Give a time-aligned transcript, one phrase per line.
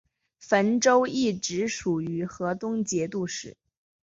[0.39, 3.55] 汾州一直属于河东节度使。